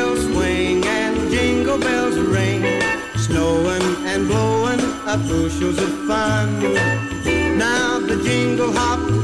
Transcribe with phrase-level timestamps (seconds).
[0.00, 2.62] bells swing and jingle bells ring.
[3.16, 6.48] Snowing and blowing up bushels of fun.
[7.58, 9.19] Now the jingle hop.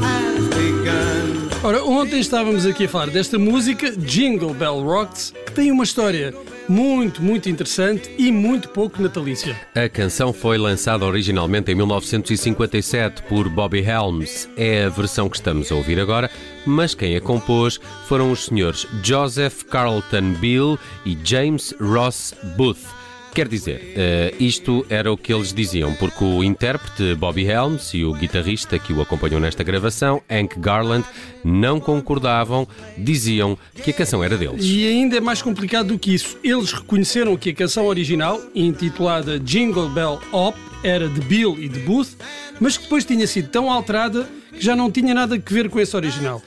[1.67, 6.33] Ora, ontem estávamos aqui a falar desta música, Jingle Bell Rocks, que tem uma história
[6.69, 9.53] muito, muito interessante e muito pouco natalícia.
[9.75, 14.49] A canção foi lançada originalmente em 1957 por Bobby Helms.
[14.55, 16.31] É a versão que estamos a ouvir agora,
[16.65, 22.96] mas quem a compôs foram os senhores Joseph Carlton Bill e James Ross Booth.
[23.37, 28.03] Quer dizer, eh, isto era o que eles diziam, porque o intérprete Bobby Helms e
[28.03, 31.05] o guitarrista que o acompanhou nesta gravação, Hank Garland,
[31.45, 34.65] não concordavam, diziam que a canção era deles.
[34.65, 36.39] E ainda é mais complicado do que isso.
[36.43, 40.55] Eles reconheceram que a canção original, intitulada Jingle Bell Hop,
[40.87, 42.15] era de Bill e de Booth,
[42.59, 45.79] mas que depois tinha sido tão alterada que já não tinha nada a ver com
[45.79, 46.41] esse original.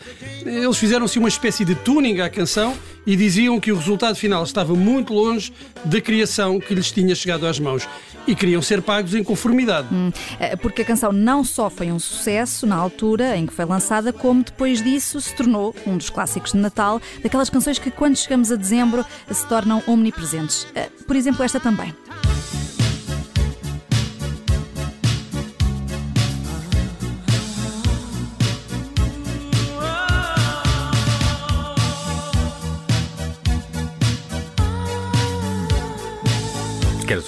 [0.44, 2.74] Eles fizeram-se uma espécie de tuning à canção
[3.06, 5.52] e diziam que o resultado final estava muito longe
[5.84, 7.88] da criação que lhes tinha chegado às mãos
[8.26, 9.88] e queriam ser pagos em conformidade.
[9.92, 10.10] Hum,
[10.60, 14.42] porque a canção não só foi um sucesso na altura em que foi lançada, como
[14.42, 18.56] depois disso se tornou um dos clássicos de Natal, daquelas canções que quando chegamos a
[18.56, 20.66] dezembro se tornam omnipresentes.
[20.74, 21.94] Eh, por exemplo, esta também.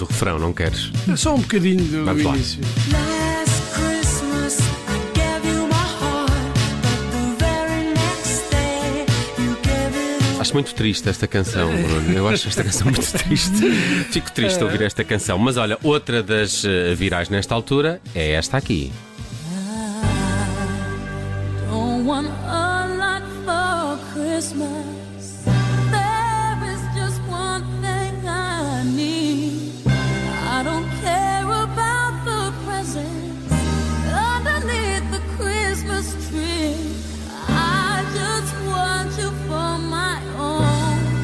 [0.02, 0.90] O refrão, não queres?
[1.10, 2.34] É só um bocadinho do Vamos lá.
[2.34, 2.60] início.
[10.38, 12.12] Acho muito triste esta canção, Bruno.
[12.12, 13.70] Eu acho esta canção muito triste.
[14.10, 15.38] Fico triste a ouvir esta canção.
[15.38, 18.92] Mas olha, outra das eh, virais nesta altura é esta aqui.
[21.70, 25.01] Don't want a lot for Christmas.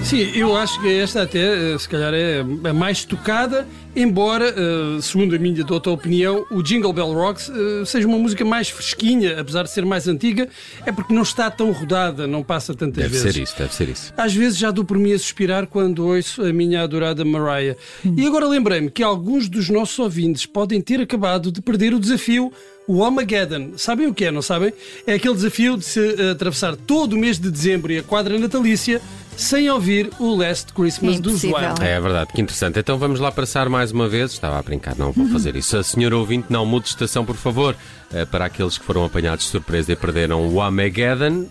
[0.08, 5.02] Sim, eu acho que esta até, eh, se calhar, é a mais tocada, embora, eh,
[5.02, 9.38] segundo a minha douta opinião, o Jingle Bell Rocks eh, seja uma música mais fresquinha,
[9.38, 10.48] apesar de ser mais antiga,
[10.86, 13.34] é porque não está tão rodada, não passa tantas Deve vezes.
[13.34, 14.14] ser isso, deve ser isso.
[14.16, 17.76] Às vezes já dou por mim a suspirar quando ouço a minha adorada Mariah.
[18.16, 22.50] E agora lembrei-me que alguns dos nossos ouvintes podem ter acabado de perder o desafio
[22.86, 23.72] o Armageddon.
[23.76, 24.72] Sabem o que é, não sabem?
[25.06, 29.02] É aquele desafio de se atravessar todo o mês de dezembro e a quadra natalícia
[29.38, 31.58] sem ouvir o Last Christmas É do impossível.
[31.58, 31.74] João.
[31.80, 32.78] É verdade, que interessante.
[32.78, 34.32] Então vamos lá passar mais uma vez.
[34.32, 35.76] Estava a brincar, não vou fazer isso.
[35.76, 37.76] A senhora ouvinte, não mude de estação, por favor.
[38.12, 41.46] Eh, Para aqueles que foram apanhados de surpresa e perderam o Armageddon.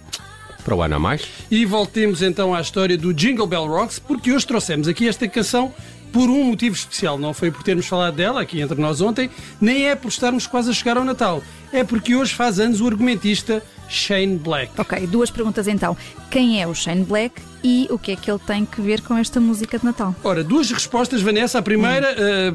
[0.65, 1.25] Para o ano a mais.
[1.49, 5.73] E voltemos então à história do Jingle Bell Rocks, porque hoje trouxemos aqui esta canção
[6.11, 7.17] por um motivo especial.
[7.17, 9.29] Não foi por termos falado dela aqui entre nós ontem,
[9.61, 11.41] nem é por estarmos quase a chegar ao Natal.
[11.71, 14.71] É porque hoje faz anos o argumentista Shane Black.
[14.77, 15.95] Ok, duas perguntas então.
[16.29, 19.17] Quem é o Shane Black e o que é que ele tem que ver com
[19.17, 20.15] esta música de Natal?
[20.23, 21.59] Ora, duas respostas, Vanessa.
[21.59, 22.53] A primeira, eh,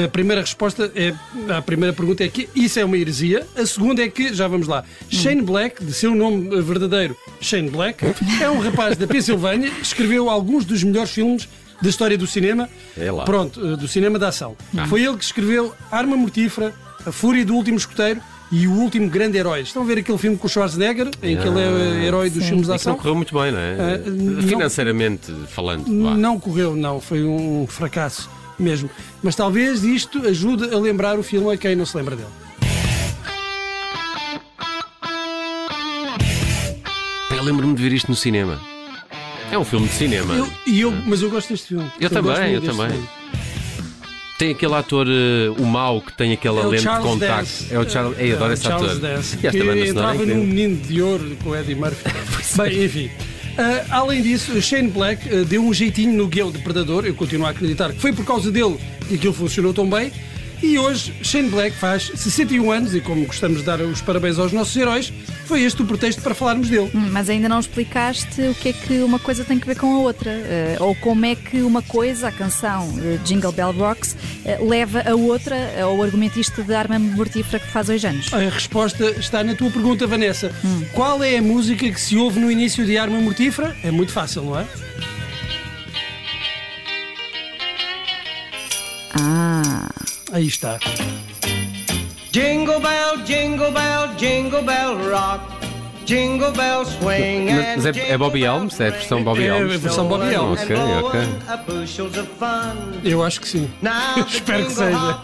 [0.00, 1.14] a, a primeira resposta é
[1.52, 3.46] a primeira pergunta é que isso é uma heresia.
[3.56, 8.04] A segunda é que, já vamos lá, Shane Black, de seu nome verdadeiro, Shane Black,
[8.40, 11.48] é um rapaz da Pensilvânia, escreveu alguns dos melhores filmes
[11.80, 12.68] da história do cinema.
[12.96, 13.24] É lá.
[13.24, 14.56] Pronto, eh, do cinema da ação.
[14.88, 16.74] Foi ele que escreveu Arma Mortífera,
[17.04, 18.20] A Fúria do Último Escoteiro
[18.52, 19.62] e O Último Grande Herói.
[19.62, 22.48] Estão a ver aquele filme com o Schwarzenegger, em que ele é herói dos Sim.
[22.50, 22.96] filmes de É que não ação?
[22.96, 23.76] correu muito bem, não é?
[23.80, 24.42] Ah, não.
[24.42, 25.84] Financeiramente falando.
[26.02, 26.14] vá.
[26.14, 27.00] Não correu, não.
[27.00, 28.90] Foi um fracasso mesmo.
[29.22, 32.28] Mas talvez isto ajude a lembrar o filme a quem não se lembra dele.
[37.36, 38.60] Eu lembro-me de ver isto no cinema.
[39.50, 40.34] É um filme de cinema.
[40.34, 41.90] Eu, e eu, mas eu gosto deste filme.
[42.00, 42.90] Eu também, gosto muito eu também.
[42.90, 43.08] filme.
[44.42, 47.36] Tem aquele ator, eh, o mau, que tem aquela É lente de Charles contacto.
[47.36, 47.66] Dance.
[47.72, 48.18] É o Charles.
[48.18, 49.00] Ei, adoro É, esse Charles ator.
[49.00, 50.44] Dance, E esta que banda sonora é entrava num incrível.
[50.44, 52.10] Menino de Ouro com o Eddie Murphy.
[52.58, 53.10] Bem, enfim.
[53.56, 57.06] Ah, além disso, Shane Black ah, deu um jeitinho no guião de Predador.
[57.06, 60.10] Eu continuo a acreditar que foi por causa dele que aquilo funcionou tão bem.
[60.62, 64.52] E hoje, Shane Black faz 61 anos e, como gostamos de dar os parabéns aos
[64.52, 65.12] nossos heróis,
[65.44, 66.88] foi este o pretexto para falarmos dele.
[66.94, 69.92] Hum, Mas ainda não explicaste o que é que uma coisa tem que ver com
[69.92, 70.30] a outra.
[70.30, 75.02] eh, ou como é que uma coisa, a canção eh, Jingle Bell Rocks, eh, leva
[75.04, 78.32] a outra ao argumentista de arma mortífera que faz hoje anos.
[78.32, 80.52] A resposta está na tua pergunta, Vanessa.
[80.92, 83.76] Qual é a música que se ouve no início de Arma Mortífera?
[83.82, 84.66] É muito fácil, não é?
[89.14, 89.61] Ah,
[90.32, 90.78] Aí está.
[92.32, 95.61] Jingle bell, jingle bell, jingle bell rock.
[96.04, 98.80] Jingle bells swing and Mas é, é Bobby Helms?
[98.80, 99.76] É a versão Bobby É a Helms?
[99.80, 100.62] versão Bobby Helms.
[100.62, 101.20] Ok, ok.
[101.48, 102.74] A.
[103.04, 103.70] Eu acho que sim.
[104.28, 105.18] Espero que seja.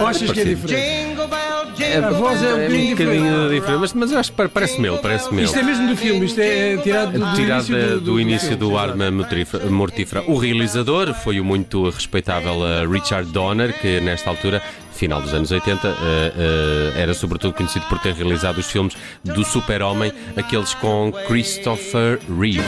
[0.00, 1.12] Ou achas que é diferente?
[1.12, 4.18] Bell, É, jingle A voz é um bell, é um bocadinho diferente, mas, mas eu
[4.18, 5.44] acho que pa- parece meu, parece meu.
[5.44, 8.20] Isto é mesmo do filme, isto é tirado do, do Tirado início da- do, do
[8.20, 8.78] início do.
[8.78, 10.24] Arma Mortífera-.
[10.26, 14.62] O realizador foi o muito respeitável uh, Richard Donner, que nesta altura,
[14.92, 19.44] final dos anos 80, uh, uh, era sobretudo conhecido por ter realizado os filmes do
[19.44, 22.62] Super-Homem, aqueles com Christopher Reeve.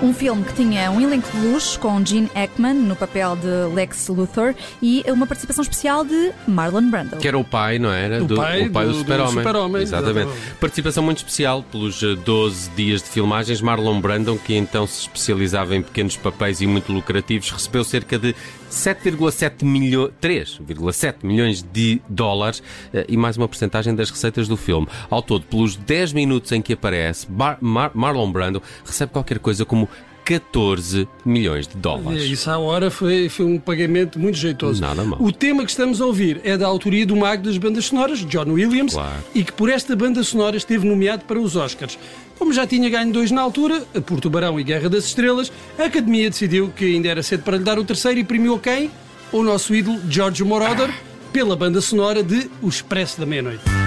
[0.00, 4.06] Um filme que tinha um elenco de luxo com Gene Hackman no papel de Lex
[4.06, 7.16] Luthor e uma participação especial de Marlon Brando.
[7.16, 8.22] Que era o pai, não era?
[8.22, 9.34] O pai do- do Super-Homem.
[9.44, 10.18] Super-Homem, exatamente.
[10.28, 10.54] exatamente.
[10.60, 13.60] Participação muito especial pelos eh, 12 dias de filmagens.
[13.60, 18.36] Marlon Brandon, que então se especializava em pequenos papéis e muito lucrativos, recebeu cerca de
[18.70, 22.62] 7,7 milhões, 3,7 milhões de dólares
[22.92, 24.86] eh, e mais uma porcentagem das receitas do filme.
[25.08, 29.64] Ao todo, pelos 10 minutos em que aparece, Bar- Mar- Marlon Brando recebe qualquer coisa
[29.64, 29.88] como
[30.28, 32.22] 14 milhões de dólares.
[32.24, 34.78] Isso à hora foi, foi um pagamento muito jeitoso.
[34.82, 35.18] Nada mal.
[35.22, 38.50] O tema que estamos a ouvir é da autoria do mago das bandas sonoras, John
[38.52, 39.24] Williams, Claro.
[39.34, 41.98] e que por esta banda sonora esteve nomeado para os Oscars.
[42.38, 46.28] Como já tinha ganho dois na altura, por Tubarão e Guerra das Estrelas, a Academia
[46.28, 48.90] decidiu que ainda era cedo para lhe dar o terceiro e premiou quem?
[49.32, 50.92] O nosso ídolo George Moroder,
[51.32, 53.77] pela banda sonora de O Expresso da Meia-Noite.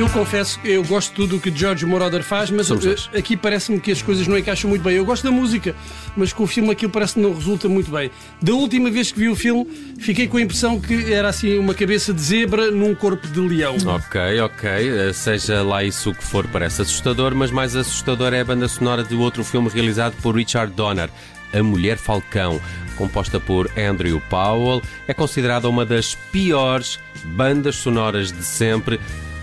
[0.00, 3.36] Eu confesso que eu gosto de tudo o que George Moroder faz, mas eh, aqui
[3.36, 4.96] parece-me que as coisas não encaixam muito bem.
[4.96, 5.76] Eu gosto da música,
[6.16, 8.10] mas com o filme aquilo parece que não resulta muito bem.
[8.40, 9.66] Da última vez que vi o filme,
[9.98, 13.76] fiquei com a impressão que era assim uma cabeça de zebra num corpo de leão.
[13.84, 14.70] Ok, ok.
[14.70, 18.68] Eh, Seja lá isso o que for, parece assustador, mas mais assustador é a banda
[18.68, 21.10] sonora de outro filme realizado por Richard Donner.
[21.52, 22.58] A Mulher Falcão,
[22.96, 26.98] composta por Andrew Powell, é considerada uma das piores
[27.36, 28.98] bandas sonoras de sempre.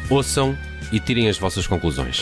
[0.10, 0.58] Ouçam
[0.92, 2.22] e tirem as vossas conclusões.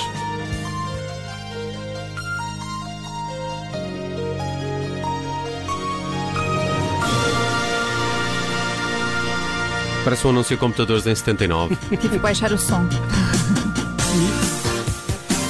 [10.04, 11.76] Parece um anúncio de computadores em 79.
[11.98, 12.88] Tive que baixar o som.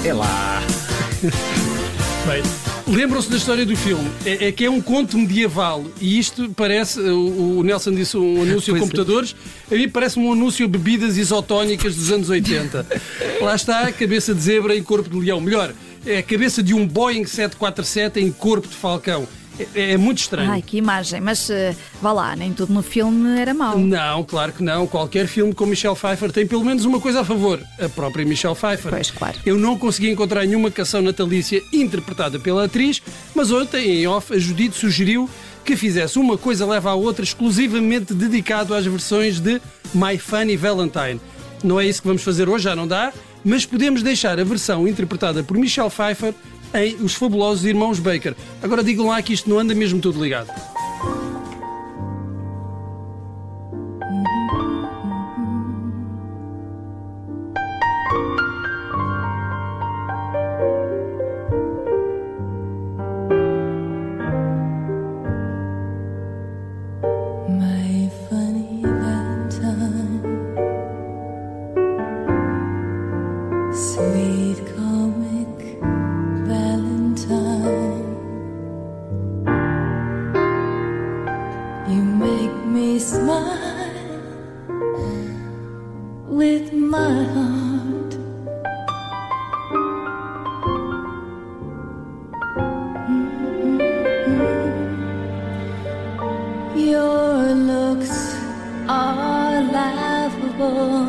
[0.06, 0.62] É lá!
[2.26, 2.42] Bem,
[2.88, 4.10] lembram-se da história do filme.
[4.26, 8.42] É, é que é um conto medieval e isto parece, o, o Nelson disse um
[8.42, 8.80] anúncio a é.
[8.80, 9.36] computadores,
[9.72, 12.86] a mim parece um anúncio a bebidas isotónicas dos anos 80.
[13.42, 15.40] Lá está a cabeça de zebra em corpo de leão.
[15.42, 15.74] Melhor,
[16.06, 19.28] é a cabeça de um Boeing 747 em corpo de falcão.
[19.74, 20.52] É, é muito estranho.
[20.52, 21.22] Ai, que imagem.
[21.22, 23.78] Mas eh, vá lá, nem tudo no filme era mau.
[23.78, 24.88] Não, claro que não.
[24.88, 28.56] Qualquer filme com Michelle Pfeiffer tem pelo menos uma coisa a favor: a própria Michelle
[28.56, 28.92] Pfeiffer.
[28.92, 29.38] Pois, claro.
[29.46, 33.02] Eu não consegui encontrar nenhuma canção natalícia interpretada pela atriz,
[33.34, 35.30] mas ontem, em off, a Judite sugeriu
[35.64, 39.60] que fizesse uma coisa leva à outra exclusivamente dedicado às versões de
[39.94, 41.20] My Funny Valentine.
[41.64, 43.12] Não é isso que vamos fazer hoje, já não dá,
[43.44, 46.34] mas podemos deixar a versão interpretada por Michelle Pfeiffer
[46.84, 48.36] em Os Fabulosos Irmãos Baker.
[48.62, 50.75] Agora digam lá que isto não anda mesmo tudo ligado.
[86.36, 88.12] With my heart.
[93.08, 93.80] Mm-hmm.
[96.78, 98.14] Your looks
[98.90, 101.08] are laughable,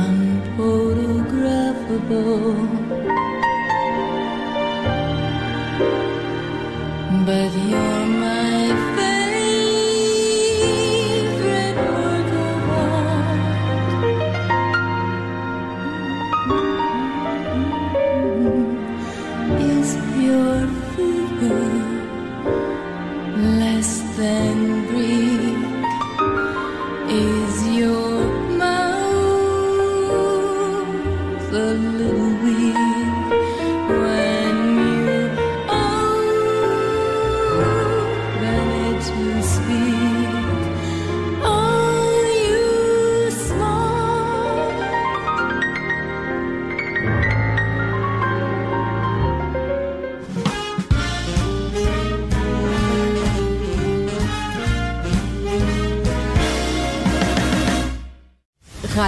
[0.00, 2.81] unphotographable.
[20.20, 21.72] Your figure
[23.60, 24.61] less than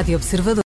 [0.05, 0.63] Rádio Observador.